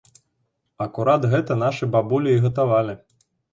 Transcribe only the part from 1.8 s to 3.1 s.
бабулі і гатавалі!